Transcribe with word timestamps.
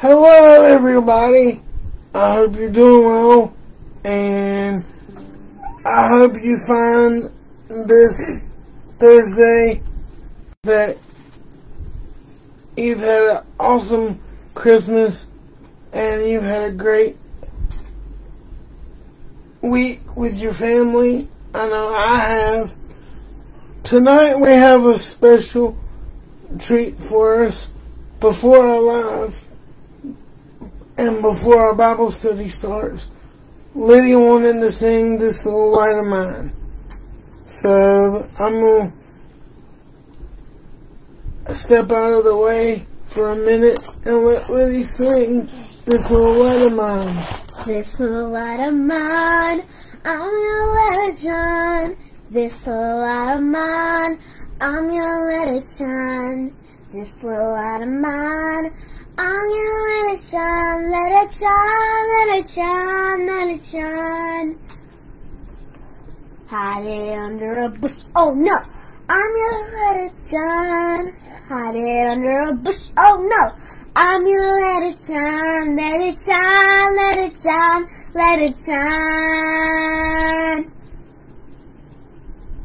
Hello, 0.00 0.62
everybody. 0.62 1.60
I 2.14 2.34
hope 2.34 2.54
you're 2.54 2.70
doing 2.70 3.04
well, 3.04 3.56
and 4.04 4.84
I 5.84 6.08
hope 6.08 6.34
you 6.40 6.56
find 6.68 7.28
this 7.68 8.14
Thursday 9.00 9.82
that 10.62 10.98
you've 12.76 13.00
had 13.00 13.38
an 13.38 13.44
awesome 13.58 14.20
Christmas 14.54 15.26
and 15.92 16.24
you've 16.24 16.44
had 16.44 16.62
a 16.62 16.72
great 16.72 17.16
week 19.62 20.16
with 20.16 20.38
your 20.38 20.54
family. 20.54 21.26
I 21.52 21.66
know 21.66 21.92
I 21.92 22.20
have. 22.20 22.74
Tonight 23.82 24.36
we 24.36 24.50
have 24.50 24.84
a 24.84 25.00
special 25.00 25.76
treat 26.60 26.96
for 27.00 27.46
us 27.46 27.68
before 28.20 28.64
our 28.64 28.80
live 28.80 29.47
and 30.98 31.22
before 31.22 31.68
our 31.68 31.74
Bible 31.74 32.10
study 32.10 32.48
starts. 32.48 33.08
Lydia 33.74 34.18
wanted 34.18 34.60
to 34.60 34.72
sing 34.72 35.18
this 35.18 35.44
little 35.44 35.70
light 35.70 35.96
of 35.96 36.06
mine. 36.06 36.52
So 37.46 38.28
I'm 38.38 38.60
going 38.60 38.92
to 41.46 41.54
step 41.54 41.90
out 41.90 42.12
of 42.12 42.24
the 42.24 42.36
way 42.36 42.84
for 43.06 43.30
a 43.30 43.36
minute 43.36 43.78
and 44.04 44.26
let 44.26 44.50
Lydia 44.50 44.84
sing 44.84 45.48
this 45.86 46.10
little 46.10 46.44
light 46.44 46.62
of 46.62 46.72
mine. 46.72 47.24
This 47.64 47.98
little 48.00 48.30
light 48.30 48.60
of 48.60 48.74
mine, 48.74 49.64
I'm 50.04 50.18
gonna 50.18 50.72
let 50.72 51.10
it 51.10 51.18
shine. 51.18 51.96
This 52.30 52.66
little 52.66 52.98
light 53.00 53.34
of 53.34 53.42
mine, 53.42 54.18
I'm 54.60 54.88
gonna 54.88 55.24
let 55.26 55.48
it 55.48 55.64
shine. 55.76 56.54
This 56.92 57.10
little 57.22 57.52
light 57.52 57.82
of 57.82 57.88
mine, 57.88 58.72
I'm 59.20 59.26
gonna 59.26 59.82
let 59.82 60.14
it 60.14 60.22
shine, 60.30 60.90
let 60.92 61.10
it 61.24 61.32
shine, 61.34 62.06
let 62.14 62.28
it 62.38 62.48
shine, 62.48 63.26
let 63.26 63.48
it 63.48 63.64
shine. 63.64 64.56
Hide 66.46 66.86
it 66.86 67.18
under 67.18 67.52
a 67.62 67.68
bush, 67.68 67.96
oh 68.14 68.32
no, 68.32 68.56
I'm 69.08 69.36
gonna 69.40 69.70
let 69.74 69.96
it 70.06 70.12
shine. 70.30 71.12
Hide 71.48 71.74
it 71.74 72.06
under 72.10 72.38
a 72.42 72.54
bush, 72.54 72.90
oh 72.96 73.18
no, 73.28 73.52
I'm 73.96 74.22
gonna 74.22 74.52
let 74.60 74.82
it 74.84 75.02
shine, 75.02 75.74
let 75.74 76.00
it 76.00 76.20
shine, 76.20 76.94
let 76.94 77.18
it 77.18 77.36
shine, 77.42 77.88
let 78.14 78.38
it 78.38 78.56
shine. 78.64 79.98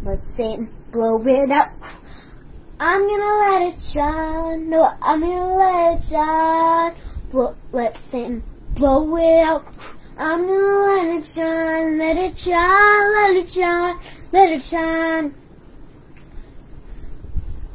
Let 0.04 0.20
Satan 0.38 0.70
blow 0.92 1.20
it 1.26 1.50
up. 1.50 1.72
I'm 2.86 3.08
gonna 3.08 3.40
let 3.40 3.74
it 3.74 3.82
shine. 3.82 4.70
No, 4.70 4.94
I'm 5.02 5.22
gonna 5.22 5.56
let 5.56 6.00
it 6.00 6.04
shine. 6.04 6.94
Blow, 7.32 7.56
let 7.72 8.04
Satan 8.04 8.44
blow 8.76 9.16
it 9.16 9.42
out. 9.42 9.66
I'm 10.18 10.46
gonna 10.46 10.84
let 10.92 11.06
it 11.16 11.26
shine. 11.26 11.98
Let 11.98 12.18
it 12.18 12.38
shine. 12.38 13.14
Let 13.14 13.36
it 13.38 13.48
shine. 13.48 14.00
Let 14.34 14.52
it 14.52 14.64
shine. 14.64 15.34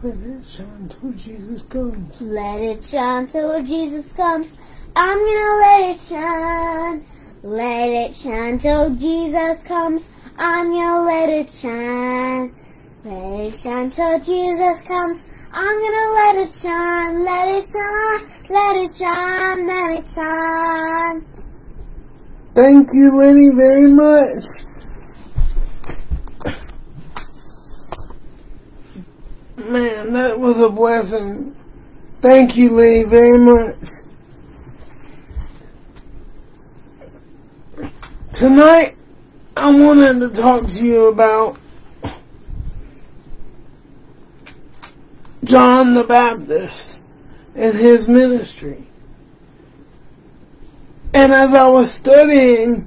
Let 0.02 0.14
it 0.14 0.44
shine 0.44 0.90
till 1.00 1.12
Jesus 1.12 1.62
comes. 1.62 2.20
Let 2.20 2.60
it 2.60 2.84
shine 2.84 3.26
till 3.28 3.62
Jesus 3.62 4.12
comes. 4.12 4.48
I'm 4.94 5.16
gonna 5.16 5.56
let 5.56 5.90
it 5.90 6.00
shine. 6.06 7.06
Let 7.42 7.88
it 7.88 8.14
shine 8.14 8.58
till 8.58 8.94
Jesus 8.94 9.64
comes. 9.64 10.10
I'm 10.36 10.70
gonna 10.70 11.02
let 11.06 11.30
it 11.30 11.50
shine. 11.50 12.54
Let 13.04 13.14
it 13.14 13.62
shine 13.62 13.90
till 13.90 14.18
Jesus 14.18 14.82
comes. 14.82 15.22
I'm 15.52 15.64
gonna 15.64 16.10
let 16.14 16.36
it 16.36 16.56
shine. 16.60 17.24
Let 17.24 17.48
it 17.48 17.68
shine. 17.70 18.26
Let 18.50 18.76
it 18.76 18.96
shine. 18.96 19.66
Let 19.66 19.98
it 19.98 20.08
shine. 20.14 21.24
Thank 22.54 22.88
you, 22.92 23.16
Lenny, 23.16 23.50
very 23.54 23.92
much. 23.92 24.44
Man, 29.70 30.12
that 30.14 30.40
was 30.40 30.58
a 30.58 30.68
blessing. 30.68 31.54
Thank 32.20 32.56
you, 32.56 32.70
Lenny, 32.70 33.04
very 33.04 33.38
much. 33.38 33.76
Tonight, 38.32 38.96
I 39.56 39.70
wanted 39.70 40.18
to 40.18 40.30
talk 40.30 40.66
to 40.66 40.84
you 40.84 41.06
about 41.06 41.57
John 45.44 45.94
the 45.94 46.04
Baptist 46.04 47.02
and 47.54 47.76
his 47.76 48.08
ministry. 48.08 48.86
And 51.14 51.32
as 51.32 51.46
I 51.46 51.68
was 51.68 51.92
studying 51.92 52.86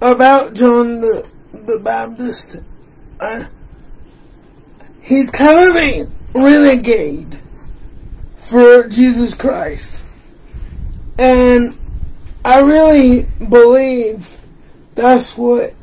about 0.00 0.54
John 0.54 1.00
the, 1.00 1.28
the 1.52 1.80
Baptist, 1.84 2.56
he's 5.02 5.30
kind 5.30 5.70
of 5.70 5.76
a 5.76 6.06
renegade 6.34 7.38
for 8.36 8.88
Jesus 8.88 9.34
Christ. 9.34 9.94
And 11.18 11.76
I 12.44 12.60
really 12.60 13.22
believe 13.48 14.36
that's 14.94 15.36
what 15.36 15.74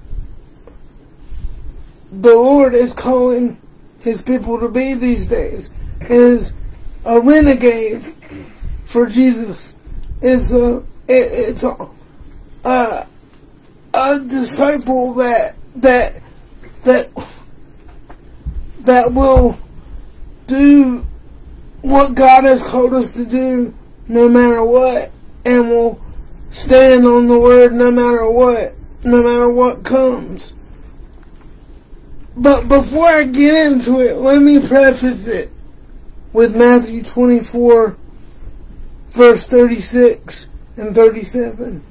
the 2.12 2.36
Lord 2.36 2.74
is 2.74 2.94
calling 2.94 3.58
his 4.02 4.22
people 4.22 4.60
to 4.60 4.70
be 4.70 4.94
these 4.94 5.26
days 5.26 5.72
is 6.02 6.54
a 7.06 7.20
renegade 7.20 8.04
for 8.86 9.06
Jesus. 9.06 9.76
Is 10.22 10.52
a 10.52 10.78
it, 11.08 11.50
it's 11.58 11.64
a, 11.64 11.90
a 12.66 13.08
a 13.94 14.20
disciple 14.20 15.16
that 15.16 15.56
that 15.78 16.22
that 16.84 17.10
that 18.82 19.14
will 19.14 19.58
do 20.48 21.06
what 21.82 22.16
God 22.16 22.44
has 22.44 22.62
called 22.62 22.94
us 22.94 23.14
to 23.14 23.26
do 23.26 23.74
no 24.08 24.28
matter 24.28 24.64
what 24.64 25.12
and 25.46 25.70
will 25.70 26.02
stand 26.52 27.06
on 27.06 27.28
the 27.28 27.40
word 27.40 27.72
no 27.74 27.92
matter 27.92 28.30
what 28.30 28.74
no 29.04 29.22
matter 29.22 29.50
what 29.50 29.84
comes. 29.84 30.54
But 32.36 32.68
before 32.68 33.08
I 33.08 33.24
get 33.24 33.72
into 33.72 34.00
it, 34.00 34.16
let 34.16 34.42
me 34.42 34.66
preface 34.66 35.28
it 35.28 35.52
with 36.32 36.56
Matthew 36.56 37.04
24 37.04 37.98
verse 39.12 39.44
36 39.46 40.48
and 40.78 40.96
37. 40.96 41.84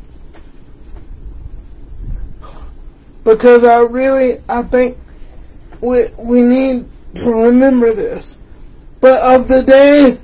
Because 3.25 3.65
I 3.65 3.81
really, 3.81 4.41
I 4.49 4.63
think 4.63 4.97
we, 5.81 6.07
we 6.17 6.43
need 6.43 6.87
to 7.17 7.31
remember 7.31 7.93
this. 7.93 8.39
But 9.01 9.21
of 9.21 9.49
the 9.49 9.63
day 9.63 10.19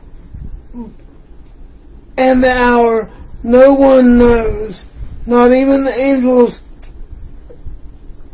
and 2.16 2.42
the 2.42 2.50
hour, 2.50 3.10
no 3.42 3.74
one 3.74 4.18
knows, 4.18 4.86
not 5.26 5.52
even 5.52 5.84
the 5.84 5.94
angels 5.94 6.62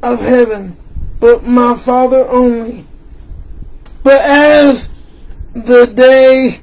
of 0.03 0.21
heaven, 0.21 0.77
but 1.21 1.45
my 1.45 1.77
Father 1.77 2.27
only. 2.29 2.85
But 4.03 4.21
as 4.23 4.91
the 5.53 5.87
day 5.87 6.61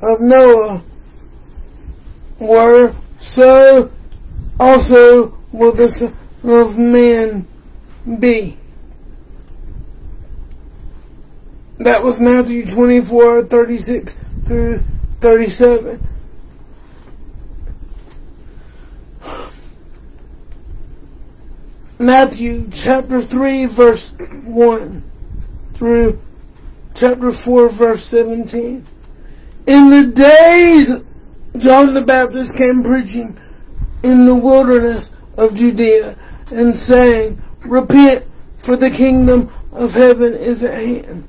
of 0.00 0.20
Noah 0.20 0.82
were, 2.38 2.94
so 3.20 3.90
also 4.60 5.36
will 5.50 5.72
the 5.72 5.90
Son 5.90 6.14
of 6.44 6.78
Man 6.78 7.46
be. 8.20 8.56
That 11.78 12.04
was 12.04 12.20
Matthew 12.20 12.66
24, 12.70 13.44
36 13.44 14.16
through 14.46 14.82
37. 15.20 16.13
Matthew 22.04 22.68
chapter 22.70 23.22
3 23.22 23.64
verse 23.64 24.12
1 24.12 25.10
through 25.72 26.20
chapter 26.94 27.32
4 27.32 27.68
verse 27.70 28.04
17. 28.04 28.84
In 29.66 29.90
the 29.90 30.12
days 30.12 30.92
John 31.56 31.94
the 31.94 32.02
Baptist 32.02 32.56
came 32.56 32.82
preaching 32.82 33.38
in 34.02 34.26
the 34.26 34.34
wilderness 34.34 35.12
of 35.38 35.54
Judea 35.54 36.14
and 36.50 36.76
saying, 36.76 37.42
Repent, 37.60 38.26
for 38.58 38.76
the 38.76 38.90
kingdom 38.90 39.50
of 39.72 39.94
heaven 39.94 40.34
is 40.34 40.62
at 40.62 40.74
hand. 40.74 41.26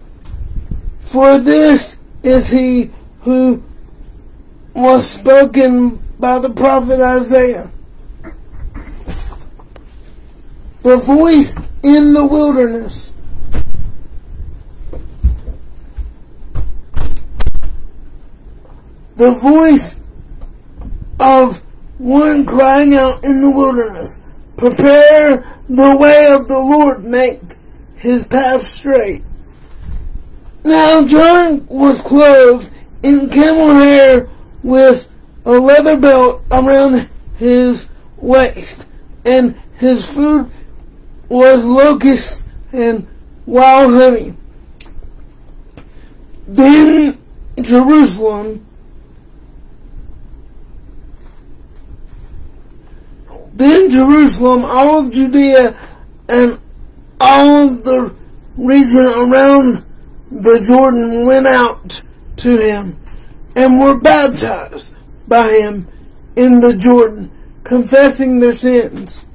For 1.06 1.39
this 1.39 1.98
is 2.22 2.50
he 2.50 2.92
who 3.22 3.63
was 4.74 5.10
spoken 5.10 6.04
by 6.19 6.39
the 6.39 6.50
prophet 6.50 7.00
Isaiah. 7.00 7.72
The 10.85 10.97
voice 10.97 11.49
in 11.81 12.13
the 12.13 12.23
wilderness. 12.27 13.11
The 19.15 19.31
voice 19.31 19.95
of 21.19 21.59
one 21.97 22.45
crying 22.45 22.93
out 22.93 23.23
in 23.23 23.41
the 23.41 23.49
wilderness, 23.49 24.21
prepare 24.57 25.57
the 25.67 25.97
way 25.97 26.27
of 26.31 26.47
the 26.47 26.59
Lord, 26.59 27.03
make 27.03 27.41
his 27.95 28.27
path 28.27 28.67
straight. 28.67 29.23
Now 30.63 31.03
John 31.07 31.65
was 31.65 31.99
clothed 32.01 32.69
in 33.01 33.31
camel 33.31 33.73
hair 33.73 34.29
with 34.61 35.11
a 35.45 35.53
leather 35.53 35.97
belt 35.97 36.43
around 36.51 37.09
his 37.38 37.89
waist, 38.17 38.85
and 39.25 39.59
his 39.79 40.05
food 40.05 40.51
was 41.30 41.63
locusts 41.63 42.42
and 42.72 43.07
wild 43.45 43.94
honey. 43.94 44.36
Then 46.48 47.18
Jerusalem, 47.60 48.66
then 53.54 53.89
Jerusalem, 53.89 54.63
all 54.66 55.06
of 55.06 55.13
Judea, 55.13 55.75
and 56.27 56.60
all 57.19 57.68
of 57.69 57.83
the 57.83 58.16
region 58.57 59.07
around 59.07 59.86
the 60.31 60.63
Jordan 60.68 61.25
went 61.25 61.48
out 61.48 61.92
to 62.38 62.57
him 62.57 63.00
and 63.56 63.80
were 63.80 64.00
baptized 64.00 64.94
by 65.27 65.48
him 65.50 65.88
in 66.36 66.60
the 66.60 66.75
Jordan, 66.75 67.31
confessing 67.63 68.39
their 68.39 68.56
sins. 68.56 69.25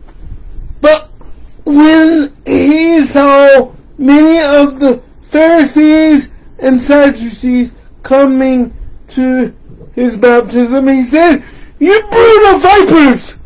When 1.70 2.36
he 2.44 3.06
saw 3.06 3.72
many 3.96 4.40
of 4.40 4.80
the 4.80 5.00
Pharisees 5.30 6.28
and 6.58 6.80
Sadducees 6.82 7.70
coming 8.02 8.74
to 9.10 9.54
his 9.94 10.16
baptism, 10.16 10.88
he 10.88 11.04
said, 11.04 11.44
You 11.78 12.02
brood 12.10 12.54
of 12.54 12.62
vipers! 12.62 13.36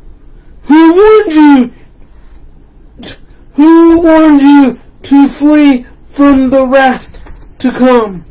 Who 0.63 0.95
warned 0.95 1.33
you? 1.33 3.15
Who 3.57 3.99
warned 4.01 4.41
you 4.41 4.81
to 5.03 5.29
flee 5.29 5.87
from 6.09 6.49
the 6.49 6.67
wrath 6.67 7.21
to 7.59 7.71
come? 7.73 8.25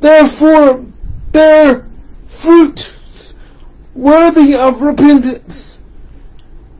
Therefore, 0.00 0.84
bear 1.30 1.86
fruit 2.26 2.96
worthy 3.94 4.56
of 4.56 4.82
repentance, 4.82 5.78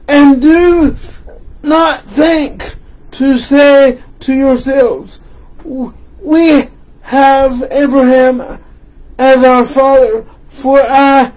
and 0.08 0.42
do 0.42 0.96
not 1.68 2.00
think 2.00 2.74
to 3.12 3.36
say 3.36 4.02
to 4.20 4.34
yourselves, 4.34 5.20
we 5.64 6.68
have 7.02 7.62
Abraham 7.70 8.62
as 9.18 9.44
our 9.44 9.66
father, 9.66 10.24
for 10.48 10.80
I 10.80 11.32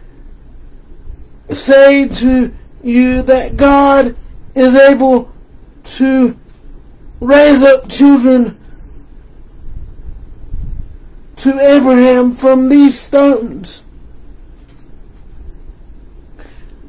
say 1.54 2.08
to 2.08 2.54
you 2.84 3.22
that 3.24 3.58
God 3.58 4.16
is 4.56 4.74
able 4.76 5.32
to 5.98 6.38
raise 7.20 7.64
up 7.64 7.90
children 7.90 8.60
to 11.38 11.60
Abraham 11.60 12.34
from 12.34 12.70
these 12.70 13.00
stones. 13.00 13.84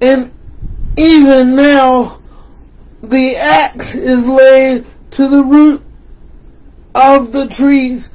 And 0.01 0.33
even 0.97 1.55
now, 1.57 2.22
the 3.03 3.37
axe 3.37 3.95
is 3.95 4.27
laid 4.27 4.87
to 5.13 5.29
the 5.29 5.43
root 5.43 5.83
of 6.95 7.33
the 7.33 7.49
trees. 7.49 8.09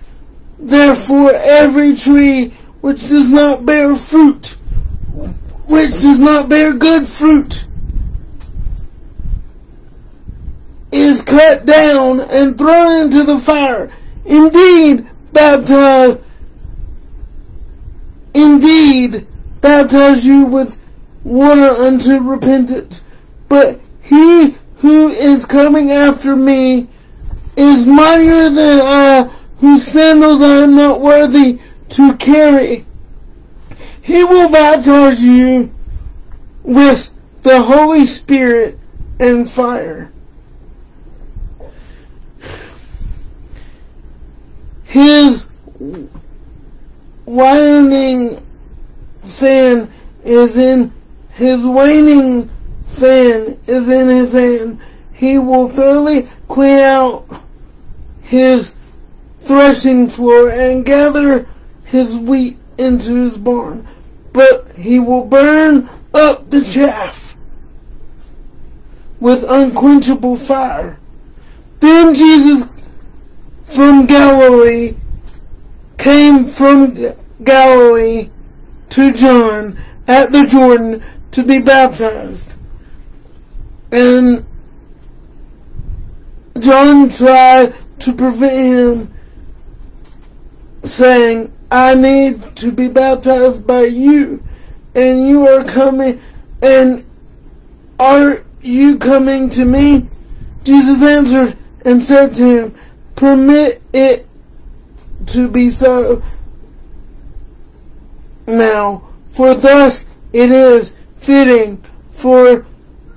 Therefore, 0.60 1.32
every 1.34 1.96
tree 1.96 2.50
which 2.82 3.08
does 3.08 3.32
not 3.32 3.66
bear 3.66 3.98
fruit, 3.98 4.48
which 5.66 5.92
does 5.92 6.20
not 6.20 6.50
bear 6.50 6.74
good 6.74 7.10
fruit, 7.10 7.54
is 10.92 11.22
cut 11.22 11.66
down 11.66 12.22
and 12.22 12.58
thrown 12.58 13.04
into 13.04 13.24
the 13.24 13.42
fire. 13.42 13.94
Indeed, 14.26 15.08
baptize, 15.34 16.18
indeed, 18.34 19.28
baptize 19.62 20.26
you 20.26 20.46
with 20.46 20.80
water 21.24 21.70
unto 21.70 22.20
repentance. 22.20 23.02
But 23.50 23.82
he 24.02 24.58
who 24.78 25.10
is 25.10 25.46
coming 25.46 25.92
after 25.92 26.36
me 26.36 26.88
is 27.56 27.86
mightier 27.86 28.50
than 28.50 28.82
I, 28.82 29.24
whose 29.60 29.86
sandals 29.88 30.42
I 30.42 30.64
am 30.64 30.76
not 30.76 31.02
worthy 31.02 31.60
to 31.90 32.16
carry. 32.18 32.86
He 34.02 34.24
will 34.24 34.50
baptize 34.50 35.22
you 35.22 35.74
with 36.64 37.10
the 37.44 37.62
Holy 37.62 38.06
Spirit 38.06 38.80
and 39.20 39.52
fire. 39.52 40.12
His 44.84 45.46
waning 47.26 48.46
fan 49.24 49.92
is 50.24 50.56
in 50.56 50.94
his 51.34 51.62
waning 51.64 52.50
fan 52.88 53.60
is 53.68 53.88
in 53.88 54.10
his 54.10 54.34
hand. 54.34 54.80
He 55.14 55.38
will 55.38 55.70
thoroughly 55.70 56.30
clean 56.48 56.80
out 56.80 57.26
his 58.22 58.76
threshing 59.42 60.10
floor 60.10 60.50
and 60.50 60.86
gather 60.86 61.48
his 61.86 62.16
wheat 62.16 62.58
into 62.78 63.16
his 63.16 63.38
barn, 63.38 63.88
but 64.34 64.72
he 64.76 65.00
will 65.00 65.26
burn 65.26 65.90
up 66.14 66.50
the 66.50 66.64
chaff 66.64 67.36
with 69.20 69.44
unquenchable 69.48 70.36
fire. 70.36 71.00
Then 71.80 72.14
Jesus 72.14 72.70
from 73.66 74.06
Galilee 74.06 74.96
came 75.98 76.48
from 76.48 77.16
Galilee 77.44 78.30
to 78.92 79.14
John 79.14 79.80
at 80.08 80.32
the 80.32 80.46
Jordan 80.46 81.04
to 81.32 81.44
be 81.44 81.60
baptized. 81.60 82.57
And 83.92 84.46
John 86.60 87.10
tried 87.10 87.76
to 88.02 88.14
prevent 88.14 88.54
him 88.54 89.14
saying, 90.84 91.54
I 91.70 91.96
need 91.96 92.56
to 92.58 92.72
be 92.72 92.88
baptized 92.88 93.68
by 93.68 93.84
you 93.84 94.44
and 94.96 95.28
you 95.28 95.48
are 95.48 95.64
coming 95.64 96.22
and 96.62 97.06
are 98.00 98.38
you 98.62 98.98
coming 98.98 99.50
to 99.52 99.66
me? 99.66 100.08
Jesus 100.64 101.02
answered 101.02 101.58
and 101.86 102.04
said 102.04 102.36
to 102.36 102.44
him, 102.44 102.76
permit 103.16 103.82
it 103.94 104.28
to 105.28 105.48
be 105.48 105.70
so 105.70 106.22
now, 108.48 109.10
for 109.32 109.56
thus 109.56 110.06
it 110.32 110.52
is 110.52 110.96
fitting 111.18 111.84
for 112.18 112.66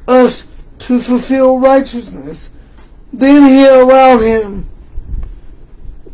us 0.09 0.47
to 0.81 1.01
fulfill 1.01 1.59
righteousness. 1.59 2.49
Then 3.13 3.49
he 3.49 3.67
allowed 3.67 4.23
him. 4.23 4.69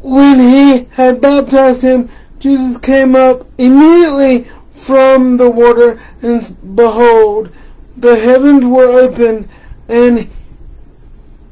When 0.01 0.39
he 0.39 0.85
had 0.93 1.21
baptized 1.21 1.83
him, 1.83 2.09
Jesus 2.39 2.79
came 2.79 3.17
up 3.17 3.47
immediately 3.59 4.49
from 4.73 5.37
the 5.37 5.51
water, 5.51 6.01
and 6.23 6.77
behold, 6.77 7.51
the 7.97 8.17
heavens 8.17 8.65
were 8.65 9.01
opened, 9.01 9.49
and 9.89 10.29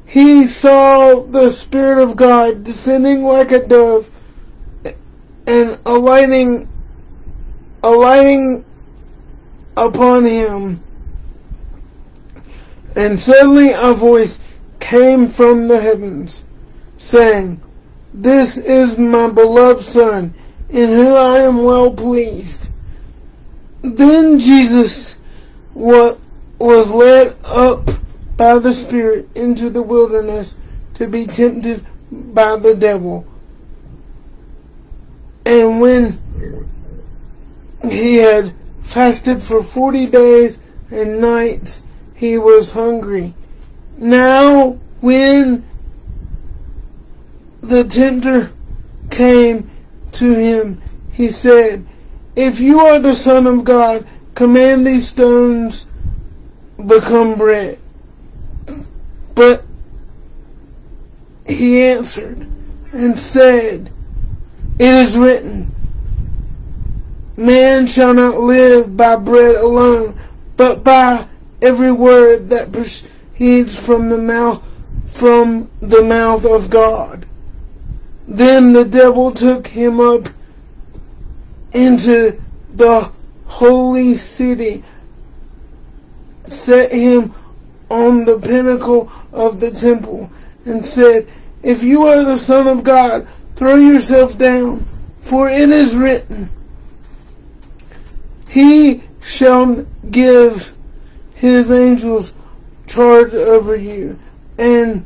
he 0.05 0.45
saw 0.47 1.21
the 1.23 1.53
Spirit 1.53 2.01
of 2.01 2.15
God 2.15 2.63
descending 2.63 3.23
like 3.23 3.51
a 3.51 3.67
dove 3.67 4.09
and 5.47 5.77
alighting, 5.85 6.69
alighting 7.83 8.63
upon 9.75 10.25
him. 10.25 10.84
And 12.95 13.19
suddenly 13.19 13.71
a 13.71 13.93
voice 13.93 14.39
came 14.79 15.29
from 15.29 15.67
the 15.67 15.79
heavens, 15.79 16.45
saying, 16.97 17.61
This 18.13 18.57
is 18.57 18.97
my 18.97 19.29
beloved 19.29 19.83
Son, 19.83 20.33
in 20.69 20.89
whom 20.89 21.13
I 21.13 21.39
am 21.39 21.63
well 21.63 21.91
pleased. 21.93 22.69
Then 23.81 24.39
Jesus 24.39 25.13
was 25.75 26.19
led 26.91 27.35
up 27.43 27.89
by 28.37 28.59
the 28.59 28.73
Spirit 28.73 29.29
into 29.35 29.69
the 29.69 29.81
wilderness 29.81 30.55
to 30.95 31.07
be 31.07 31.27
tempted 31.27 31.85
by 32.11 32.55
the 32.55 32.75
devil. 32.75 33.25
And 35.45 35.81
when 35.81 36.19
he 37.83 38.15
had 38.15 38.53
fasted 38.93 39.43
for 39.43 39.61
forty 39.61 40.07
days 40.07 40.59
and 40.89 41.19
nights, 41.19 41.83
he 42.15 42.37
was 42.37 42.71
hungry. 42.71 43.33
Now 43.97 44.79
when 45.01 45.65
the 47.61 47.83
tempter 47.83 48.51
came 49.11 49.69
to 50.13 50.33
him, 50.33 50.81
he 51.11 51.29
said, 51.29 51.85
If 52.35 52.59
you 52.59 52.79
are 52.79 52.99
the 52.99 53.15
Son 53.15 53.47
of 53.47 53.63
God, 53.63 54.07
command 54.33 54.85
these 54.85 55.09
stones 55.09 55.87
become 56.85 57.37
bread. 57.37 57.79
But 59.33 59.63
he 61.45 61.83
answered 61.83 62.47
and 62.91 63.19
said, 63.19 63.91
It 64.79 64.93
is 64.93 65.17
written, 65.17 65.73
Man 67.37 67.87
shall 67.87 68.13
not 68.13 68.39
live 68.39 68.95
by 68.95 69.17
bread 69.17 69.55
alone, 69.55 70.19
but 70.55 70.83
by 70.83 71.27
every 71.61 71.91
word 71.91 72.49
that 72.49 72.71
proceeds 72.71 73.77
from 73.77 74.09
the 74.09 74.17
mouth 74.17 74.63
from 75.15 75.71
the 75.79 76.03
mouth 76.03 76.45
of 76.45 76.69
God. 76.69 77.25
Then 78.27 78.73
the 78.73 78.83
devil 78.83 79.31
took 79.31 79.65
him 79.65 79.99
up 80.01 80.27
into 81.71 82.41
the 82.73 83.09
holy 83.45 84.17
city, 84.17 84.83
set 86.47 86.91
him 86.91 87.33
on 87.89 88.25
the 88.25 88.39
pinnacle 88.39 89.09
of 89.31 89.61
the 89.61 89.71
temple, 89.71 90.29
and 90.65 90.85
said, 90.85 91.27
If 91.63 91.81
you 91.81 92.07
are 92.07 92.23
the 92.23 92.37
Son 92.37 92.67
of 92.67 92.83
God, 92.83 93.27
throw 93.55 93.75
yourself 93.75 94.37
down, 94.37 94.85
for 95.21 95.49
it 95.49 95.69
is 95.69 95.95
written, 95.95 96.49
He 98.49 99.03
shall 99.21 99.85
give 100.11 100.74
his 101.35 101.69
angels 101.71 102.33
charge 102.87 103.33
over 103.33 103.75
you, 103.75 104.19
and 104.57 105.05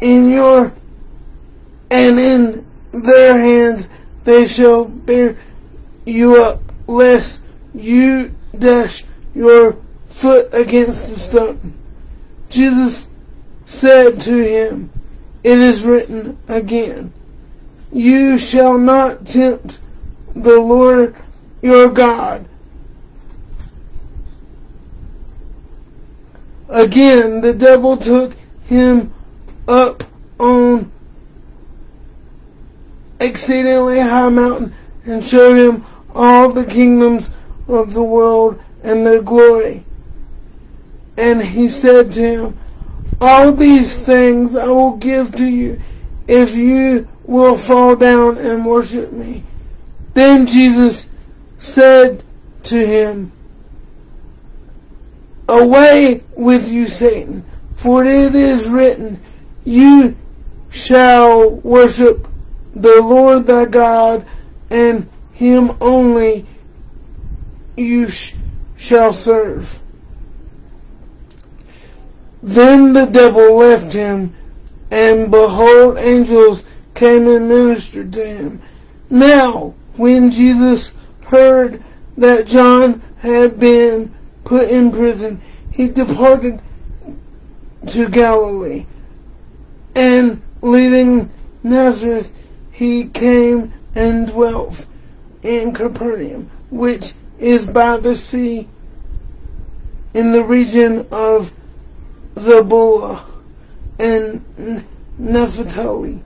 in 0.00 0.30
your 0.30 0.72
and 1.90 2.18
in 2.18 2.66
their 2.92 3.38
hands 3.38 3.88
they 4.24 4.46
shall 4.46 4.84
bear 4.84 5.36
you 6.04 6.42
up, 6.42 6.60
lest 6.86 7.42
you 7.74 8.34
dash 8.58 9.04
your 9.34 9.76
foot 10.10 10.48
against 10.52 11.08
the 11.08 11.18
stone. 11.18 11.74
Jesus 12.48 13.06
said 13.66 14.20
to 14.22 14.48
him, 14.48 14.90
It 15.44 15.58
is 15.58 15.82
written 15.82 16.38
again, 16.48 17.12
You 17.92 18.38
shall 18.38 18.78
not 18.78 19.26
tempt 19.26 19.78
the 20.34 20.58
Lord 20.60 21.14
your 21.62 21.90
God. 21.90 22.48
Again, 26.68 27.40
the 27.40 27.52
devil 27.52 27.96
took 27.96 28.36
him 28.64 29.14
up 29.68 30.02
on 30.38 30.90
exceedingly 33.20 34.00
high 34.00 34.28
mountain 34.28 34.74
and 35.04 35.24
showed 35.24 35.56
him 35.56 35.86
all 36.14 36.50
the 36.50 36.64
kingdoms 36.64 37.30
of 37.68 37.94
the 37.94 38.02
world 38.02 38.60
and 38.82 39.06
their 39.06 39.22
glory. 39.22 39.84
And 41.16 41.42
he 41.42 41.68
said 41.68 42.12
to 42.12 42.20
him, 42.20 42.58
All 43.20 43.52
these 43.52 43.94
things 43.94 44.54
I 44.54 44.66
will 44.66 44.96
give 44.96 45.34
to 45.36 45.46
you 45.46 45.80
if 46.28 46.54
you 46.54 47.08
will 47.24 47.56
fall 47.56 47.96
down 47.96 48.38
and 48.38 48.66
worship 48.66 49.12
me. 49.12 49.44
Then 50.14 50.46
Jesus 50.46 51.08
said 51.58 52.22
to 52.64 52.86
him, 52.86 53.32
Away 55.48 56.24
with 56.34 56.70
you, 56.70 56.88
Satan, 56.88 57.44
for 57.76 58.04
it 58.04 58.34
is 58.34 58.68
written, 58.68 59.20
You 59.64 60.16
shall 60.70 61.50
worship 61.50 62.26
the 62.74 63.00
Lord 63.00 63.46
thy 63.46 63.66
God, 63.66 64.26
and 64.70 65.08
him 65.32 65.76
only 65.80 66.46
you 67.76 68.10
sh- 68.10 68.34
shall 68.76 69.12
serve. 69.12 69.80
Then 72.42 72.92
the 72.92 73.06
devil 73.06 73.56
left 73.56 73.92
him, 73.92 74.34
and 74.90 75.30
behold, 75.30 75.98
angels 75.98 76.64
came 76.94 77.28
and 77.28 77.48
ministered 77.48 78.12
to 78.12 78.26
him. 78.26 78.62
Now, 79.10 79.74
when 79.96 80.30
Jesus 80.30 80.92
heard 81.26 81.82
that 82.16 82.46
John 82.46 83.02
had 83.18 83.60
been 83.60 84.15
put 84.46 84.68
in 84.68 84.90
prison, 84.90 85.42
he 85.72 85.88
departed 85.88 86.60
to 87.88 88.08
Galilee, 88.08 88.86
and 89.94 90.40
leaving 90.62 91.30
Nazareth, 91.62 92.32
he 92.72 93.06
came 93.06 93.72
and 93.94 94.28
dwelt 94.28 94.86
in 95.42 95.74
Capernaum, 95.74 96.48
which 96.70 97.12
is 97.38 97.66
by 97.66 97.98
the 97.98 98.14
sea 98.16 98.68
in 100.14 100.32
the 100.32 100.44
region 100.44 101.06
of 101.10 101.52
Zebulun 102.38 103.18
and 103.98 104.84
Naphtali, 105.18 106.22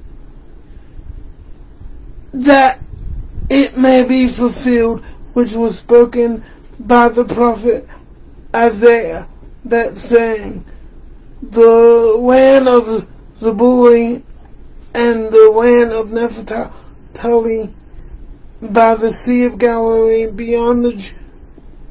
that 2.35 2.79
it 3.49 3.77
may 3.77 4.05
be 4.05 4.29
fulfilled 4.29 5.03
which 5.33 5.53
was 5.53 5.79
spoken 5.79 6.45
by 6.79 7.09
the 7.09 7.25
prophet 7.25 7.89
Isaiah, 8.55 9.29
that 9.65 9.97
saying, 9.97 10.65
the 11.43 12.17
land 12.19 12.69
of 12.69 13.09
Zebulun 13.39 14.25
and 14.93 15.27
the 15.27 15.51
land 15.51 15.93
of 15.93 16.13
Naphtali 16.13 17.75
by 18.61 18.95
the 18.97 19.13
Sea 19.13 19.45
of 19.45 19.59
Galilee 19.59 20.31
beyond 20.31 20.85
the, 20.85 21.11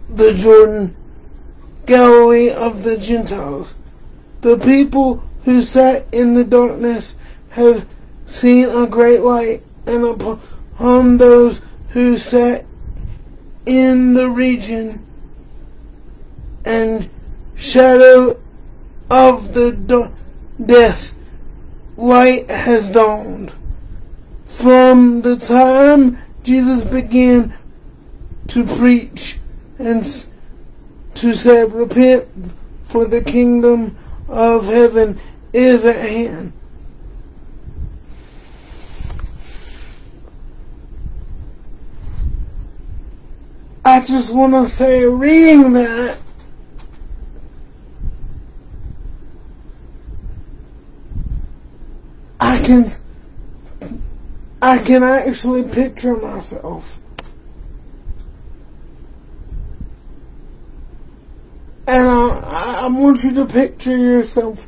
the 0.10 0.34
Jordan, 0.34 0.96
Galilee 1.86 2.52
of 2.52 2.84
the 2.84 2.98
Gentiles. 2.98 3.74
The 4.42 4.58
people 4.58 5.24
who 5.46 5.62
sat 5.62 6.14
in 6.14 6.34
the 6.34 6.44
darkness 6.44 7.16
have 7.50 7.88
seen 8.28 8.70
a 8.70 8.86
great 8.86 9.22
light, 9.22 9.64
and 9.86 10.04
upon 10.04 11.18
those 11.18 11.62
who 11.90 12.18
sat 12.18 12.66
in 13.66 14.14
the 14.14 14.30
region 14.30 15.06
and 16.70 17.10
shadow 17.58 18.40
of 19.10 19.56
the 19.56 20.12
death, 20.64 21.16
light 21.98 22.48
has 22.48 22.84
dawned. 22.92 23.52
From 24.46 25.22
the 25.22 25.38
time 25.38 26.20
Jesus 26.44 26.84
began 26.86 27.58
to 28.50 28.64
preach 28.64 29.40
and 29.80 30.04
to 31.16 31.34
say, 31.34 31.66
repent 31.66 32.28
for 32.84 33.06
the 33.06 33.24
kingdom 33.24 33.98
of 34.28 34.66
heaven 34.66 35.20
is 35.52 35.84
at 35.86 35.96
hand. 35.96 36.54
I 43.84 44.02
just 44.02 44.32
want 44.32 44.54
to 44.54 44.70
say, 44.70 45.04
reading 45.06 45.74
that, 45.74 46.20
I 52.40 52.60
can 52.62 52.92
I 54.62 54.78
can 54.80 55.04
actually 55.04 55.64
picture 55.64 56.16
myself. 56.16 57.00
And 61.88 62.08
I, 62.08 62.82
I 62.84 62.88
want 62.88 63.24
you 63.24 63.34
to 63.36 63.46
picture 63.46 63.98
yourself 63.98 64.68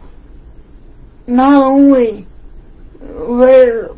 not 1.28 1.62
only 1.62 2.26
there, 3.00 3.92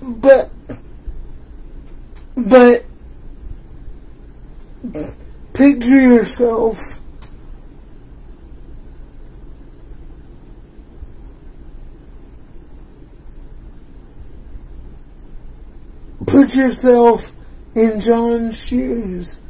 but, 0.00 0.50
but 2.36 2.84
picture 5.52 6.00
yourself 6.00 7.00
put 16.46 16.54
yourself 16.54 17.32
in 17.74 17.98
John's 17.98 18.56
shoes. 18.56 19.40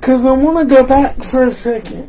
Cause 0.00 0.24
I 0.24 0.30
want 0.32 0.68
to 0.68 0.74
go 0.74 0.84
back 0.84 1.22
for 1.24 1.44
a 1.44 1.52
second. 1.52 2.08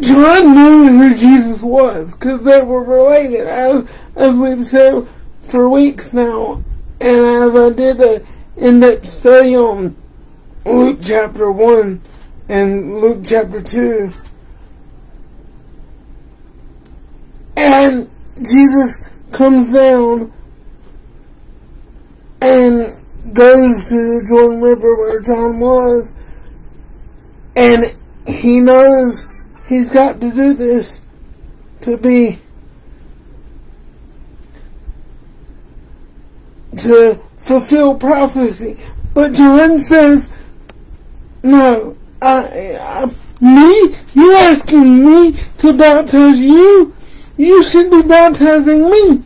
John 0.00 0.54
knew 0.54 0.98
who 0.98 1.16
Jesus 1.16 1.62
was 1.62 2.12
because 2.12 2.42
they 2.42 2.62
were 2.62 2.84
related, 2.84 3.46
as, 3.46 3.86
as 4.14 4.36
we've 4.36 4.66
said 4.66 5.08
for 5.48 5.68
weeks 5.70 6.12
now. 6.12 6.62
And 7.00 7.26
as 7.26 7.56
I 7.56 7.70
did 7.70 8.00
uh, 8.00 8.04
a 8.04 8.26
in-depth 8.58 9.12
study 9.14 9.56
on 9.56 9.96
Luke 10.66 10.98
chapter 11.00 11.50
1 11.50 12.02
and 12.50 13.00
Luke 13.00 13.22
chapter 13.24 13.62
2. 13.62 14.12
And 17.56 18.10
Jesus 18.36 19.04
comes 19.32 19.72
down 19.72 20.32
and 22.40 23.34
goes 23.34 23.88
to 23.88 23.94
the 23.94 24.26
Jordan 24.28 24.60
River 24.60 24.96
where 24.96 25.20
John 25.20 25.60
was, 25.60 26.12
and 27.56 27.84
he 28.26 28.60
knows 28.60 29.14
he's 29.66 29.90
got 29.90 30.20
to 30.20 30.30
do 30.30 30.54
this 30.54 31.00
to 31.82 31.96
be 31.96 32.38
to 36.78 37.20
fulfill 37.38 37.96
prophecy. 37.96 38.78
But 39.14 39.32
John 39.32 39.78
says, 39.78 40.30
no, 41.42 41.96
I, 42.20 42.76
I, 42.80 43.06
me? 43.40 43.96
You 44.14 44.36
asking 44.36 45.06
me 45.06 45.38
to 45.58 45.72
baptize 45.72 46.38
you? 46.38 46.94
You 47.36 47.62
should 47.62 47.90
be 47.90 48.02
baptizing 48.02 48.90
me. 48.90 49.22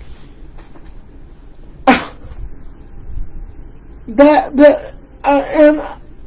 That, 4.17 4.57
that, 4.57 4.95
uh, 5.25 5.29
and 5.29 5.83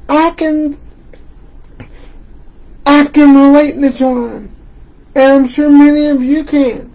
I 0.08 0.30
can, 0.32 0.80
I 2.86 3.06
can 3.06 3.36
relate 3.36 3.80
to 3.82 3.92
John. 3.92 4.56
And 5.16 5.34
I'm 5.34 5.48
sure 5.48 5.70
many 5.70 6.08
of 6.08 6.22
you 6.22 6.44
can. 6.44 6.94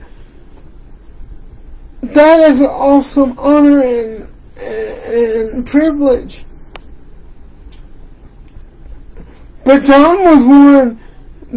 That 2.03 2.41
is 2.51 2.61
an 2.61 2.67
awesome 2.67 3.39
honor 3.39 3.81
and, 3.81 4.29
and 4.57 5.67
privilege. 5.67 6.45
But 9.65 9.85
John 9.85 10.25
was 10.25 10.45
one 10.45 11.01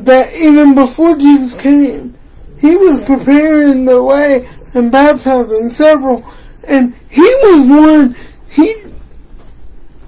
that 0.03 0.33
even 0.33 0.75
before 0.75 1.15
Jesus 1.15 1.59
came, 1.59 2.17
he 2.59 2.75
was 2.75 3.01
preparing 3.05 3.85
the 3.85 4.03
way 4.03 4.49
and 4.73 4.91
baptizing 4.91 5.69
several, 5.69 6.25
and 6.65 6.93
he 7.09 7.21
was 7.21 7.65
one, 7.65 8.15
he, 8.49 8.90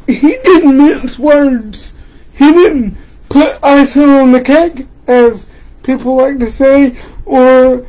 he 0.08 0.38
didn't 0.44 0.78
mince 0.78 1.18
words. 1.18 1.94
He 2.34 2.52
didn't 2.52 2.98
put 3.30 3.58
icing 3.64 4.10
on 4.10 4.32
the 4.32 4.42
cake, 4.42 4.88
as 5.08 5.46
people 5.84 6.16
like 6.18 6.40
to 6.40 6.52
say, 6.52 6.98
or 7.26 7.88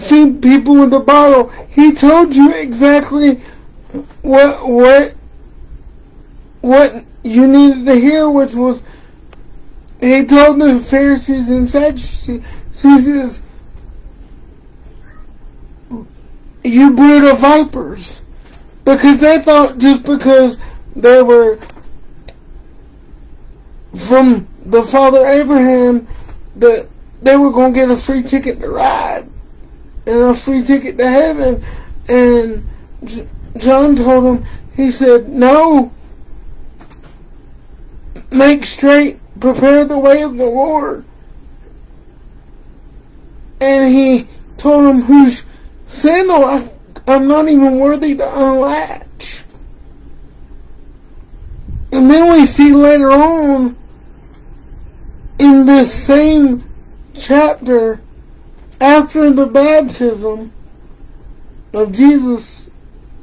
feed 0.00 0.42
people 0.42 0.80
with 0.80 0.92
a 0.92 1.00
bottle. 1.00 1.48
He 1.70 1.92
told 1.92 2.34
you 2.34 2.52
exactly 2.52 3.42
what, 4.22 4.68
what, 4.68 5.14
what 6.60 7.04
you 7.22 7.46
needed 7.46 7.86
to 7.86 7.94
hear, 7.94 8.28
which 8.28 8.54
was 8.54 8.82
he 10.04 10.26
told 10.26 10.60
the 10.60 10.80
Pharisees 10.80 11.48
and 11.48 11.68
Sadducees, 11.70 13.40
you 16.62 16.90
brood 16.94 17.24
of 17.24 17.38
vipers. 17.38 18.20
Because 18.84 19.18
they 19.18 19.40
thought 19.40 19.78
just 19.78 20.02
because 20.02 20.58
they 20.96 21.22
were 21.22 21.58
from 23.94 24.48
the 24.64 24.82
father 24.82 25.26
Abraham 25.26 26.06
that 26.56 26.88
they 27.22 27.36
were 27.36 27.50
going 27.50 27.72
to 27.72 27.80
get 27.80 27.90
a 27.90 27.96
free 27.96 28.22
ticket 28.22 28.60
to 28.60 28.68
ride 28.68 29.28
and 30.06 30.20
a 30.20 30.34
free 30.34 30.62
ticket 30.62 30.98
to 30.98 31.08
heaven. 31.08 31.64
And 32.08 32.68
John 33.58 33.96
told 33.96 34.24
him, 34.24 34.46
he 34.76 34.90
said, 34.90 35.28
no, 35.28 35.92
make 38.30 38.66
straight 38.66 39.20
prepare 39.40 39.84
the 39.84 39.98
way 39.98 40.22
of 40.22 40.36
the 40.36 40.46
Lord. 40.46 41.04
And 43.60 43.94
he 43.94 44.28
told 44.58 44.84
him 44.86 45.02
whose 45.02 45.42
sandal 45.86 46.44
I, 46.44 46.68
I'm 47.06 47.28
not 47.28 47.48
even 47.48 47.78
worthy 47.78 48.16
to 48.16 48.38
unlatch. 48.38 49.03
And 52.04 52.12
then 52.12 52.32
we 52.34 52.44
see 52.44 52.70
later 52.70 53.10
on 53.10 53.78
in 55.38 55.64
this 55.64 55.90
same 56.06 56.62
chapter 57.14 57.98
after 58.78 59.30
the 59.30 59.46
baptism 59.46 60.52
of 61.72 61.92
Jesus, 61.92 62.68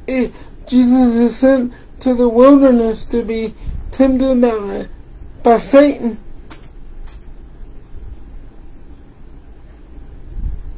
eh, 0.08 0.30
Jesus 0.66 1.14
is 1.14 1.38
sent 1.38 1.74
to 2.00 2.16
the 2.16 2.28
wilderness 2.28 3.06
to 3.06 3.22
be 3.22 3.54
tempted 3.92 4.42
by 4.42 4.88
by 5.44 5.60
Satan. 5.60 6.18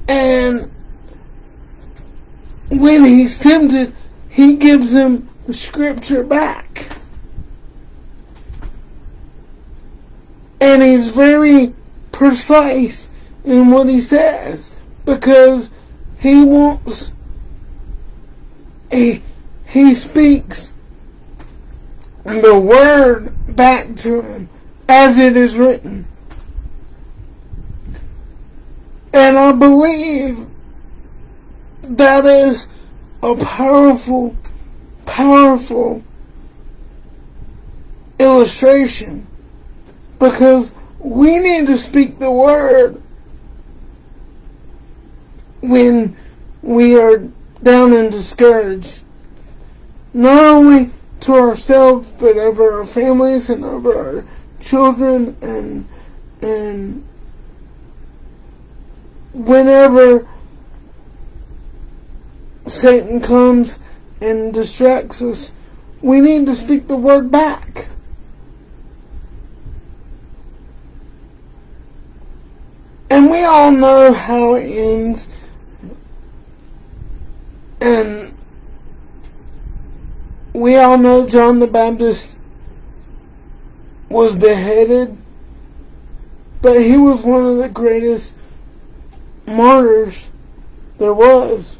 And 0.09 0.69
when 2.69 3.05
he's 3.05 3.39
tempted, 3.39 3.95
he 4.29 4.57
gives 4.57 4.91
him 4.91 5.29
the 5.47 5.53
scripture 5.53 6.25
back. 6.25 6.92
And 10.63 10.81
he's 10.81 11.09
very 11.09 11.73
precise 12.13 13.11
in 13.43 13.69
what 13.69 13.89
he 13.89 13.99
says 13.99 14.71
because 15.03 15.69
he 16.19 16.41
wants, 16.41 17.11
he, 18.89 19.21
he 19.67 19.93
speaks 19.93 20.71
the 22.23 22.57
word 22.57 23.33
back 23.53 23.93
to 23.97 24.21
him 24.21 24.49
as 24.87 25.17
it 25.17 25.35
is 25.35 25.57
written. 25.57 26.07
And 29.13 29.37
I 29.37 29.51
believe 29.51 30.47
that 31.81 32.23
is 32.23 32.67
a 33.21 33.35
powerful, 33.35 34.33
powerful 35.05 36.05
illustration 38.17 39.27
because 40.23 40.71
we 40.99 41.37
need 41.37 41.67
to 41.67 41.77
speak 41.77 42.17
the 42.17 42.31
word 42.31 43.01
when 45.61 46.15
we 46.61 46.97
are 46.97 47.17
down 47.61 47.93
and 47.93 48.09
discouraged. 48.09 48.99
Not 50.13 50.43
only 50.45 50.91
to 51.21 51.33
ourselves, 51.33 52.09
but 52.19 52.37
over 52.37 52.79
our 52.79 52.85
families 52.85 53.49
and 53.49 53.65
over 53.65 53.95
our 53.95 54.25
children 54.61 55.35
and 55.41 55.87
and 56.41 57.05
whenever 59.33 60.27
Satan 62.67 63.19
comes 63.19 63.79
and 64.21 64.53
distracts 64.53 65.21
us, 65.21 65.51
we 66.01 66.21
need 66.21 66.45
to 66.45 66.55
speak 66.55 66.87
the 66.87 66.95
word 66.95 67.29
back. 67.29 67.87
And 73.13 73.29
we 73.29 73.43
all 73.43 73.71
know 73.71 74.11
how 74.11 74.55
it 74.55 74.63
ends. 74.63 75.27
And 77.79 78.35
we 80.51 80.77
all 80.77 80.97
know 80.97 81.29
John 81.29 81.59
the 81.59 81.67
Baptist 81.67 82.35
was 84.09 84.35
beheaded, 84.35 85.15
but 86.63 86.81
he 86.81 86.97
was 86.97 87.21
one 87.21 87.45
of 87.45 87.57
the 87.57 87.69
greatest 87.69 88.33
martyrs 89.45 90.17
there 90.97 91.13
was. 91.13 91.77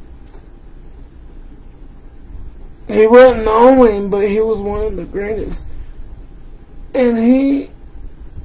He 2.89 3.07
wasn't 3.07 3.45
the 3.45 3.51
only, 3.51 4.07
but 4.07 4.29
he 4.29 4.39
was 4.39 4.59
one 4.59 4.83
of 4.83 4.95
the 4.97 5.05
greatest. 5.05 5.65
And 6.93 7.17
he 7.17 7.71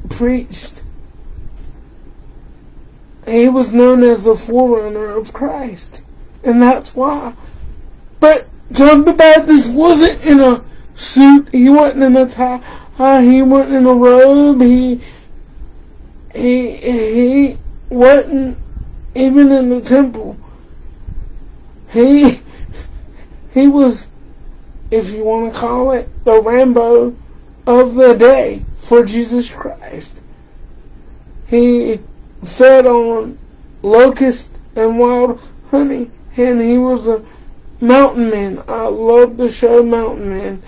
preached. 0.08 0.78
He 3.28 3.48
was 3.48 3.72
known 3.72 4.02
as 4.02 4.24
the 4.24 4.36
forerunner 4.36 5.16
of 5.16 5.32
Christ. 5.32 6.02
And 6.44 6.62
that's 6.62 6.94
why. 6.94 7.34
But 8.20 8.48
John 8.72 9.04
the 9.04 9.12
Baptist 9.12 9.70
wasn't 9.70 10.24
in 10.24 10.40
a 10.40 10.64
suit. 10.96 11.48
He 11.50 11.68
wasn't 11.68 12.04
in 12.04 12.16
a 12.16 12.28
tie. 12.28 12.62
Uh, 12.98 13.20
he 13.20 13.42
went 13.42 13.72
in 13.72 13.86
a 13.86 13.92
robe. 13.92 14.60
He 14.60 15.00
he 16.34 16.76
he 16.76 17.58
wasn't 17.88 18.58
even 19.14 19.52
in 19.52 19.70
the 19.70 19.80
temple. 19.80 20.36
He 21.90 22.40
he 23.54 23.66
was, 23.66 24.06
if 24.90 25.10
you 25.10 25.24
want 25.24 25.52
to 25.52 25.58
call 25.58 25.92
it, 25.92 26.08
the 26.24 26.40
Rambo 26.40 27.16
of 27.66 27.94
the 27.94 28.14
day 28.14 28.64
for 28.80 29.04
Jesus 29.04 29.50
Christ. 29.50 30.12
He 31.46 32.00
fed 32.44 32.86
on 32.86 33.38
locust 33.82 34.52
and 34.76 34.98
wild 34.98 35.40
honey, 35.70 36.10
and 36.36 36.60
he 36.60 36.78
was 36.78 37.06
a 37.06 37.24
mountain 37.80 38.30
man. 38.30 38.62
I 38.68 38.86
love 38.86 39.36
the 39.36 39.52
show 39.52 39.82
Mountain 39.82 40.30
Man 40.30 40.62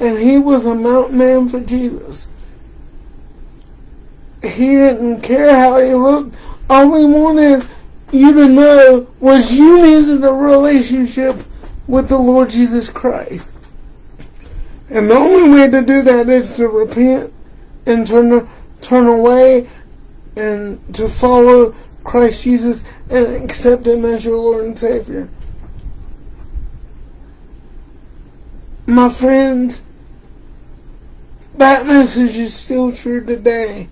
and 0.00 0.18
he 0.18 0.38
was 0.38 0.64
a 0.64 0.74
mountain 0.74 1.18
man 1.18 1.48
for 1.48 1.60
Jesus. 1.60 2.28
He 4.42 4.68
didn't 4.68 5.20
care 5.20 5.54
how 5.54 5.78
he 5.78 5.94
looked. 5.94 6.34
All 6.70 6.96
he 6.96 7.04
wanted 7.04 7.68
you 8.10 8.32
to 8.32 8.48
know 8.48 9.06
was 9.20 9.52
you 9.52 9.82
needed 9.82 10.24
a 10.24 10.32
relationship 10.32 11.36
with 11.86 12.08
the 12.08 12.16
Lord 12.16 12.48
Jesus 12.48 12.88
Christ. 12.88 13.50
And 14.88 15.10
the 15.10 15.14
only 15.14 15.50
way 15.50 15.70
to 15.70 15.82
do 15.82 16.02
that 16.02 16.28
is 16.30 16.50
to 16.56 16.66
repent 16.66 17.32
and 17.84 18.06
turn, 18.06 18.48
turn 18.80 19.06
away 19.06 19.68
and 20.40 20.94
to 20.94 21.08
follow 21.08 21.74
Christ 22.02 22.42
Jesus 22.42 22.82
and 23.10 23.44
accept 23.44 23.86
Him 23.86 24.04
as 24.04 24.24
your 24.24 24.38
Lord 24.38 24.64
and 24.64 24.78
Savior. 24.78 25.28
My 28.86 29.10
friends, 29.10 29.82
that 31.56 31.86
message 31.86 32.36
is 32.36 32.54
still 32.54 32.92
true 32.92 33.24
today. 33.24 33.88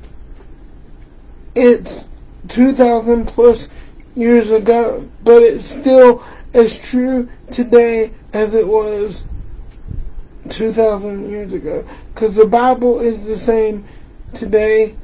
It's 1.54 2.04
2,000 2.48 3.26
plus 3.26 3.68
years 4.14 4.50
ago, 4.50 5.08
but 5.22 5.42
it's 5.42 5.66
still 5.66 6.24
as 6.54 6.78
true 6.78 7.28
today 7.52 8.12
as 8.32 8.54
it 8.54 8.66
was 8.66 9.24
2,000 10.48 11.30
years 11.30 11.52
ago. 11.52 11.86
Because 12.14 12.34
the 12.34 12.46
Bible 12.46 13.00
is 13.00 13.22
the 13.24 13.38
same 13.38 13.84
today, 14.34 14.96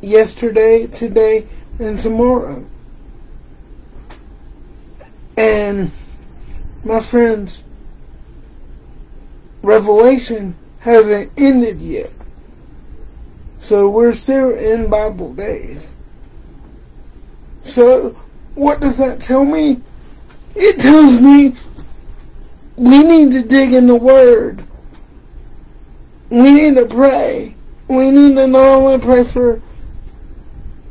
yesterday, 0.00 0.86
today, 0.86 1.46
and 1.78 2.00
tomorrow. 2.00 2.64
And 5.36 5.92
my 6.84 7.00
friends, 7.00 7.62
Revelation 9.62 10.56
hasn't 10.80 11.32
ended 11.36 11.80
yet. 11.80 12.12
So 13.60 13.88
we're 13.88 14.14
still 14.14 14.50
in 14.50 14.88
Bible 14.88 15.34
days. 15.34 15.92
So 17.64 18.16
what 18.54 18.80
does 18.80 18.96
that 18.96 19.20
tell 19.20 19.44
me? 19.44 19.80
It 20.54 20.80
tells 20.80 21.20
me 21.20 21.54
we 22.76 23.02
need 23.02 23.32
to 23.32 23.42
dig 23.42 23.74
in 23.74 23.86
the 23.86 23.94
Word. 23.94 24.64
We 26.30 26.52
need 26.52 26.74
to 26.76 26.86
pray. 26.86 27.54
We 27.88 28.10
need 28.10 28.34
to 28.36 28.46
not 28.46 28.66
only 28.66 28.98
pray 28.98 29.24
for 29.24 29.60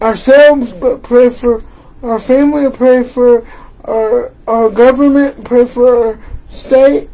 ourselves, 0.02 0.72
but 0.74 1.04
pray 1.04 1.30
for 1.30 1.64
our 2.04 2.20
family, 2.20 2.70
pray 2.72 3.04
for 3.04 3.48
our, 3.84 4.32
our 4.48 4.70
government, 4.70 5.44
pray 5.44 5.66
for 5.66 6.08
our 6.08 6.20
state, 6.50 7.10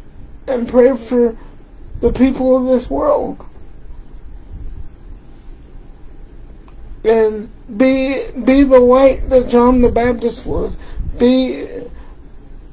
and 0.46 0.68
pray 0.68 0.96
for 0.96 1.36
the 2.00 2.12
people 2.12 2.56
of 2.56 2.64
this 2.66 2.90
world. 2.90 3.44
And 7.04 7.50
be 7.78 8.30
be 8.30 8.62
the 8.62 8.78
light 8.78 9.28
that 9.28 9.48
John 9.48 9.82
the 9.82 9.90
Baptist 9.90 10.46
was. 10.46 10.76
Be 11.18 11.66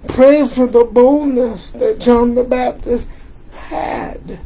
pray 0.08 0.48
for 0.48 0.68
the 0.68 0.86
boldness 0.86 1.72
that 1.72 2.00
John 2.00 2.36
the 2.36 2.44
Baptist 2.44 3.08
had. 3.52 4.40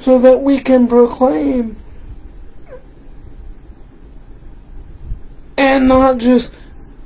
So 0.00 0.18
that 0.20 0.40
we 0.40 0.60
can 0.60 0.86
proclaim 0.86 1.76
and 5.58 5.88
not 5.88 6.18
just 6.18 6.54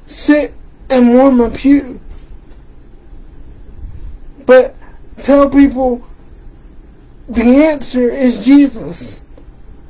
sit 0.07 0.55
and 0.91 1.15
warm 1.15 1.41
a 1.41 1.51
pew. 1.51 1.99
But 4.45 4.77
tell 5.23 5.49
people 5.49 6.07
the 7.29 7.65
answer 7.65 8.11
is 8.11 8.45
Jesus. 8.45 9.23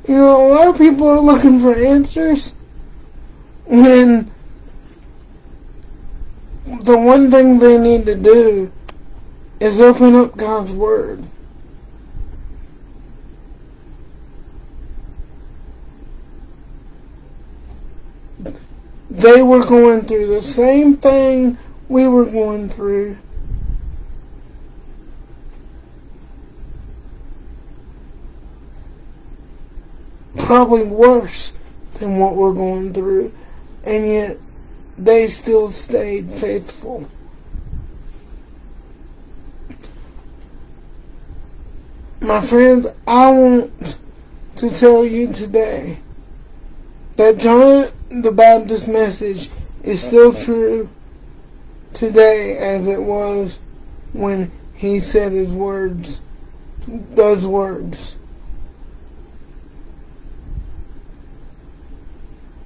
You 0.07 0.15
know, 0.15 0.47
a 0.47 0.49
lot 0.53 0.67
of 0.69 0.77
people 0.77 1.07
are 1.07 1.19
looking 1.19 1.59
for 1.59 1.75
answers 1.75 2.55
when 3.65 4.31
the 6.65 6.97
one 6.97 7.29
thing 7.29 7.59
they 7.59 7.77
need 7.77 8.05
to 8.05 8.15
do 8.15 8.71
is 9.59 9.79
open 9.79 10.15
up 10.15 10.37
God's 10.37 10.71
Word. 10.71 11.23
They 19.13 19.41
were 19.41 19.63
going 19.63 20.01
through 20.01 20.27
the 20.27 20.41
same 20.41 20.97
thing 20.97 21.57
we 21.87 22.07
were 22.07 22.25
going 22.25 22.67
through. 22.69 23.17
probably 30.35 30.83
worse 30.83 31.53
than 31.99 32.17
what 32.17 32.35
we're 32.35 32.53
going 32.53 32.93
through, 32.93 33.33
and 33.85 34.07
yet 34.07 34.37
they 34.97 35.27
still 35.27 35.71
stayed 35.71 36.29
faithful. 36.31 37.07
My 42.19 42.41
friends, 42.41 42.87
I 43.07 43.31
want 43.31 43.97
to 44.57 44.69
tell 44.69 45.05
you 45.05 45.31
today 45.31 45.99
that 47.15 47.37
John 47.37 47.89
the 48.21 48.31
Baptist 48.31 48.87
message 48.87 49.49
is 49.83 50.01
still 50.01 50.33
true 50.33 50.89
today 51.93 52.57
as 52.57 52.87
it 52.87 53.01
was 53.01 53.59
when 54.13 54.51
he 54.73 54.99
said 54.99 55.31
his 55.31 55.49
words, 55.49 56.21
those 56.87 57.45
words. 57.45 58.17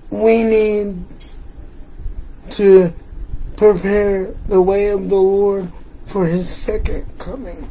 we 0.09 0.43
need 0.43 1.05
to 2.51 2.93
prepare 3.55 4.33
the 4.47 4.61
way 4.61 4.89
of 4.89 5.09
the 5.09 5.15
Lord 5.15 5.71
for 6.05 6.25
his 6.25 6.49
second 6.49 7.05
coming. 7.19 7.69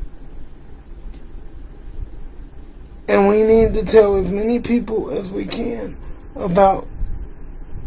And 3.09 3.29
we 3.29 3.43
need 3.43 3.75
to 3.75 3.85
tell 3.85 4.17
as 4.17 4.31
many 4.31 4.61
people 4.61 5.11
as 5.11 5.31
we 5.31 5.47
can 5.47 5.97
about 6.35 6.87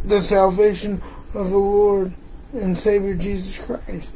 the 0.09 0.21
salvation 0.21 1.01
of 1.33 1.49
the 1.49 1.57
Lord 1.57 2.13
and 2.53 2.77
Savior 2.77 3.13
Jesus 3.13 3.57
Christ. 3.59 4.13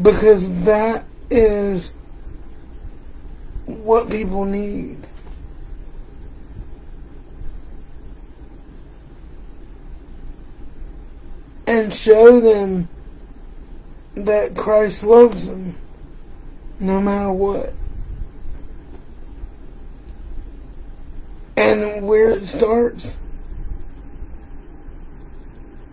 Because 0.00 0.64
that 0.64 1.04
is 1.30 1.92
what 3.66 4.08
people 4.08 4.44
need. 4.44 4.98
and 11.66 11.92
show 11.92 12.40
them 12.40 12.88
that 14.14 14.56
Christ 14.56 15.02
loves 15.02 15.46
them 15.46 15.76
no 16.78 17.00
matter 17.00 17.32
what. 17.32 17.72
And 21.56 22.06
where 22.06 22.30
it 22.30 22.46
starts 22.46 23.16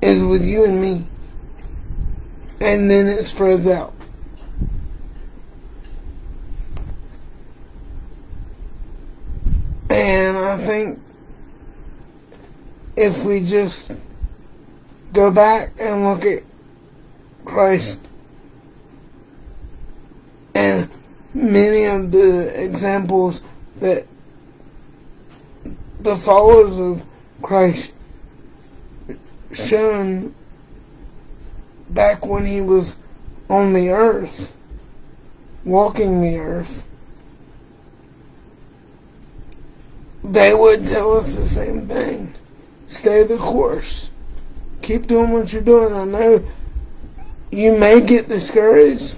is 0.02 0.24
with 0.24 0.45
you 0.45 0.65
and 0.65 0.82
me. 0.82 1.06
And 2.60 2.89
then 2.89 3.08
it 3.08 3.26
spreads 3.26 3.67
out. 3.67 3.93
And 9.89 10.38
I 10.38 10.58
think 10.65 11.02
if 12.95 13.24
we 13.24 13.43
just 13.45 13.91
go 15.13 15.32
back 15.32 15.74
and 15.80 16.06
look 16.06 16.24
at 16.26 16.43
Christ 17.45 18.02
and 20.54 20.89
many 21.34 21.86
of 21.86 22.12
the 22.12 22.63
examples 22.63 23.41
that 23.80 24.06
the 26.04 26.16
followers 26.16 26.78
of 26.78 27.06
Christ 27.42 27.94
shown 29.54 30.34
back 31.90 32.26
when 32.26 32.46
he 32.46 32.62
was 32.62 32.96
on 33.50 33.74
the 33.74 33.90
earth, 33.90 34.56
walking 35.66 36.22
the 36.22 36.38
earth, 36.38 36.84
they 40.24 40.54
would 40.54 40.88
tell 40.88 41.18
us 41.18 41.36
the 41.36 41.48
same 41.48 41.88
thing. 41.88 42.34
Stay 42.88 43.24
the 43.24 43.38
course 43.38 44.12
keep 44.82 45.08
doing 45.08 45.32
what 45.32 45.54
you're 45.54 45.62
doing. 45.62 45.94
I 45.94 46.04
know 46.06 46.44
you 47.52 47.78
may 47.78 48.02
get 48.02 48.28
discouraged, 48.28 49.16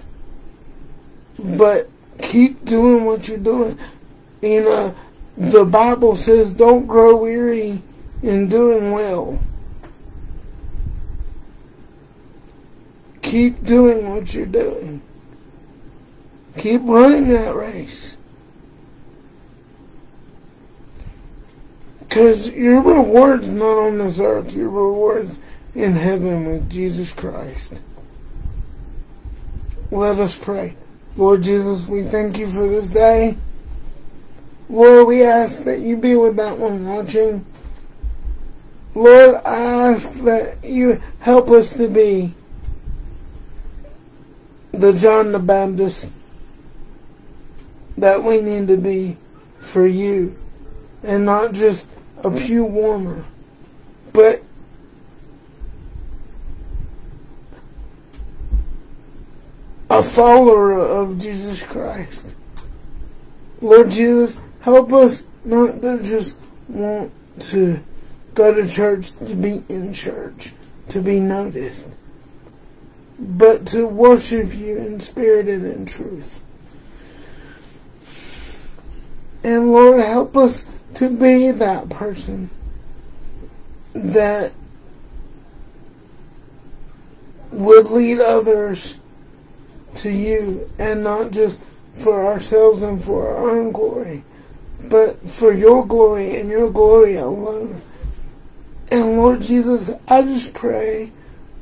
but 1.40 1.90
keep 2.22 2.64
doing 2.66 3.06
what 3.06 3.28
you're 3.28 3.38
doing. 3.38 3.78
You 4.42 4.64
know, 4.64 4.96
the 5.38 5.66
Bible 5.66 6.16
says 6.16 6.54
don't 6.54 6.86
grow 6.86 7.16
weary 7.16 7.82
in 8.22 8.50
doing 8.50 8.92
well. 8.92 9.40
Keep 13.22 13.64
doing 13.64 14.10
what 14.10 14.34
you're 14.34 14.46
doing. 14.46 15.02
Keep 16.58 16.82
running 16.84 17.30
that 17.30 17.56
race. 17.56 18.16
Because 22.00 22.48
your 22.48 22.80
reward's 22.82 23.48
not 23.48 23.78
on 23.78 23.98
this 23.98 24.20
earth. 24.20 24.54
Your 24.54 24.70
reward's 24.70 25.40
in 25.74 25.94
heaven 25.94 26.46
with 26.46 26.70
Jesus 26.70 27.12
Christ. 27.12 27.74
Let 29.90 30.20
us 30.20 30.38
pray. 30.38 30.76
Lord 31.18 31.42
Jesus, 31.42 31.88
we 31.88 32.04
thank 32.04 32.38
you 32.38 32.48
for 32.48 32.68
this 32.68 32.90
day. 32.90 33.38
Lord, 34.70 35.08
we 35.08 35.24
ask 35.24 35.58
that 35.64 35.80
you 35.80 35.98
be 35.98 36.16
with 36.16 36.36
that 36.38 36.58
one 36.58 36.88
watching. 36.88 37.46
Lord, 38.96 39.36
I 39.46 39.92
ask 39.92 40.12
that 40.22 40.64
you 40.64 41.02
help 41.20 41.50
us 41.50 41.74
to 41.74 41.88
be 41.88 42.34
the 44.72 44.94
John 44.94 45.32
the 45.32 45.40
Baptist 45.40 46.10
that 47.98 48.24
we 48.24 48.42
need 48.42 48.68
to 48.68 48.78
be 48.78 49.18
for 49.60 49.86
you 49.86 50.36
and 51.04 51.26
not 51.26 51.54
just 51.54 51.88
a 52.24 52.32
pew 52.32 52.66
warmer, 52.66 53.24
but 54.12 54.42
a 59.90 60.02
follower 60.02 60.74
of 60.74 61.20
Jesus 61.20 61.62
Christ. 61.64 62.28
Lord 63.62 63.92
Jesus, 63.92 64.40
help 64.64 64.94
us 64.94 65.24
not 65.44 65.82
to 65.82 66.02
just 66.02 66.38
want 66.70 67.12
to 67.38 67.84
go 68.34 68.54
to 68.54 68.68
church 68.68 69.12
to 69.20 69.36
be 69.36 69.62
in 69.68 69.94
church, 69.94 70.54
to 70.88 71.02
be 71.02 71.20
noticed, 71.20 71.90
but 73.20 73.68
to 73.68 73.86
worship 73.86 74.54
you 74.54 74.78
in 74.78 75.02
spirit 75.02 75.50
and 75.50 75.66
in 75.66 75.86
truth. 75.86 76.40
And 79.44 79.74
Lord, 79.74 80.00
help 80.00 80.38
us 80.38 80.66
to 80.96 81.10
be 81.10 81.52
that 81.52 81.90
person 81.90 82.50
that 83.94 84.54
would 87.52 87.88
lead 87.88 88.22
others 88.22 88.98
to 89.96 90.10
you 90.10 90.72
and 90.80 91.04
not 91.04 91.32
just 91.32 91.60
for 91.96 92.26
ourselves 92.26 92.82
and 92.82 93.04
for 93.04 93.28
our 93.28 93.50
own 93.50 93.74
glory, 93.74 94.24
but 94.90 95.30
for 95.30 95.54
your 95.54 95.86
glory 95.86 96.40
and 96.40 96.50
your 96.50 96.72
glory 96.72 97.16
alone. 97.16 97.82
And 98.92 99.18
Lord 99.18 99.42
Jesus, 99.42 99.90
I 100.08 100.22
just 100.22 100.54
pray 100.54 101.12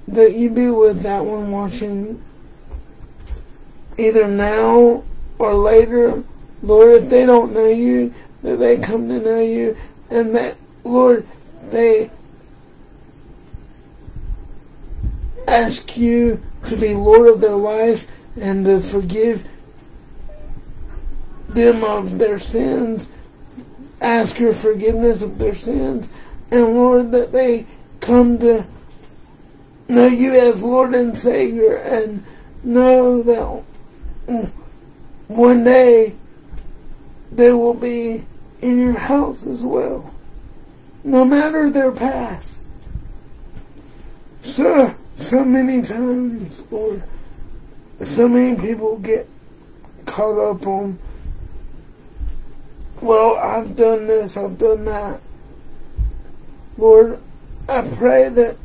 that 0.07 0.34
you 0.34 0.49
be 0.49 0.69
with 0.69 1.01
that 1.03 1.25
one 1.25 1.51
watching 1.51 2.21
either 3.97 4.27
now 4.27 5.03
or 5.39 5.53
later. 5.53 6.23
Lord, 6.63 7.03
if 7.03 7.10
they 7.10 7.25
don't 7.25 7.53
know 7.53 7.67
you, 7.67 8.13
that 8.43 8.57
they 8.57 8.77
come 8.77 9.07
to 9.07 9.19
know 9.19 9.39
you 9.39 9.77
and 10.10 10.36
that, 10.36 10.57
Lord, 10.84 11.25
they 11.69 12.10
ask 15.47 15.97
you 15.97 16.41
to 16.65 16.75
be 16.75 16.93
Lord 16.93 17.27
of 17.27 17.41
their 17.41 17.51
life 17.51 18.07
and 18.39 18.65
to 18.65 18.79
forgive 18.79 19.47
them 21.53 21.83
of 21.83 22.17
their 22.17 22.39
sins, 22.39 23.09
ask 23.99 24.39
your 24.39 24.53
forgiveness 24.53 25.21
of 25.21 25.37
their 25.37 25.55
sins, 25.55 26.09
and 26.49 26.73
Lord, 26.75 27.11
that 27.11 27.31
they 27.31 27.65
come 27.99 28.39
to 28.39 28.65
know 29.87 30.07
you 30.07 30.33
as 30.33 30.61
Lord 30.61 30.93
and 30.95 31.17
Savior 31.17 31.75
and 31.75 32.23
know 32.63 33.21
that 33.23 33.63
one 35.27 35.63
day 35.63 36.15
they 37.31 37.51
will 37.51 37.73
be 37.73 38.25
in 38.61 38.79
your 38.79 38.97
house 38.97 39.45
as 39.45 39.61
well, 39.61 40.13
no 41.03 41.25
matter 41.25 41.69
their 41.69 41.91
past. 41.91 42.57
So, 44.41 44.95
so 45.17 45.45
many 45.45 45.81
times, 45.83 46.61
Lord, 46.71 47.03
so 48.03 48.27
many 48.27 48.59
people 48.59 48.97
get 48.97 49.27
caught 50.05 50.37
up 50.37 50.65
on, 50.67 50.99
well, 53.01 53.35
I've 53.35 53.75
done 53.75 54.07
this, 54.07 54.37
I've 54.37 54.57
done 54.57 54.85
that. 54.85 55.21
Lord, 56.77 57.19
I 57.67 57.81
pray 57.81 58.29
that 58.29 58.57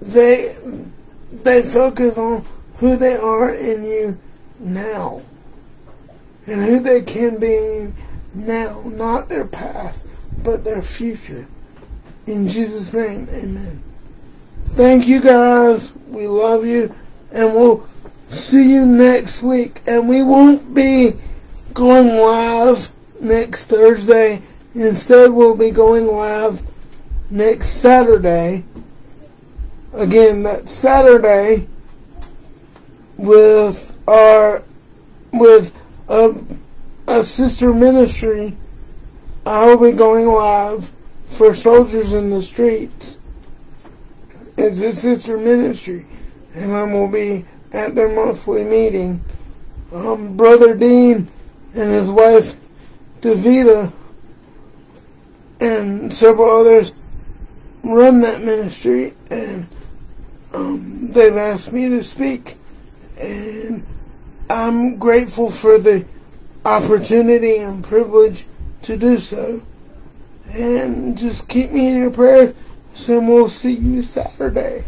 they, 0.00 0.56
they 1.42 1.62
focus 1.62 2.18
on 2.18 2.44
who 2.78 2.96
they 2.96 3.16
are 3.16 3.54
in 3.54 3.84
you 3.84 4.18
now. 4.58 5.22
And 6.46 6.64
who 6.64 6.80
they 6.80 7.02
can 7.02 7.38
be 7.38 7.92
now, 8.34 8.82
not 8.82 9.28
their 9.28 9.46
past, 9.46 10.00
but 10.42 10.64
their 10.64 10.82
future. 10.82 11.46
In 12.26 12.48
Jesus' 12.48 12.92
name, 12.92 13.28
amen. 13.32 13.82
Thank 14.74 15.06
you 15.06 15.20
guys. 15.20 15.92
We 16.08 16.26
love 16.26 16.64
you. 16.64 16.94
And 17.32 17.54
we'll 17.54 17.86
see 18.28 18.70
you 18.70 18.84
next 18.84 19.42
week. 19.42 19.82
And 19.86 20.08
we 20.08 20.22
won't 20.22 20.74
be 20.74 21.14
going 21.72 22.08
live 22.08 22.93
next 23.24 23.64
Thursday. 23.64 24.42
Instead, 24.74 25.30
we'll 25.30 25.56
be 25.56 25.70
going 25.70 26.06
live 26.06 26.62
next 27.30 27.80
Saturday. 27.80 28.64
Again, 29.92 30.42
that 30.42 30.68
Saturday 30.68 31.66
with 33.16 33.96
our, 34.06 34.62
with 35.32 35.72
a, 36.08 36.34
a 37.06 37.24
sister 37.24 37.72
ministry. 37.72 38.56
I 39.46 39.66
will 39.66 39.90
be 39.90 39.96
going 39.96 40.26
live 40.26 40.90
for 41.30 41.54
Soldiers 41.54 42.12
in 42.12 42.30
the 42.30 42.42
Streets. 42.42 43.18
It's 44.56 44.80
a 44.80 44.94
sister 44.94 45.36
ministry. 45.36 46.06
And 46.54 46.72
I 46.72 46.84
will 46.84 47.08
be 47.08 47.44
at 47.72 47.94
their 47.94 48.08
monthly 48.08 48.64
meeting. 48.64 49.22
Um, 49.92 50.36
Brother 50.36 50.74
Dean 50.74 51.28
and 51.74 51.90
his 51.92 52.08
wife 52.08 52.56
Davida 53.24 53.90
and 55.58 56.12
several 56.12 56.60
others 56.60 56.94
run 57.82 58.20
that 58.20 58.42
ministry 58.42 59.14
and 59.30 59.66
um, 60.52 61.10
they've 61.10 61.34
asked 61.34 61.72
me 61.72 61.88
to 61.88 62.04
speak 62.04 62.58
and 63.16 63.86
I'm 64.50 64.98
grateful 64.98 65.50
for 65.56 65.78
the 65.78 66.04
opportunity 66.66 67.56
and 67.56 67.82
privilege 67.82 68.44
to 68.82 68.98
do 68.98 69.18
so 69.18 69.62
and 70.50 71.16
just 71.16 71.48
keep 71.48 71.70
me 71.70 71.88
in 71.88 71.96
your 71.96 72.10
prayers 72.10 72.54
and 73.08 73.26
we'll 73.26 73.48
see 73.48 73.72
you 73.72 74.02
Saturday. 74.02 74.84